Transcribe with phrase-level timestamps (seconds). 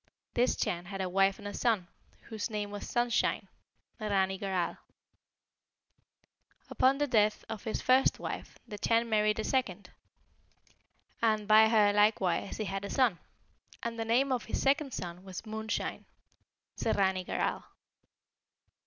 [0.33, 1.87] This Chan had a wife and a son,
[2.23, 3.47] whose name was Sunshine
[3.99, 4.79] (Narrani Garral).
[6.71, 9.91] Upon the death of his first wife the Chan married a second;
[11.21, 13.19] and by her likewise he had a son,
[13.83, 16.05] and the name of his second son was Moonshine
[16.75, 17.65] (Ssarrani Garral).